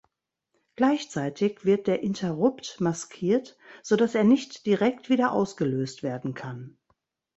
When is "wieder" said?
5.11-5.31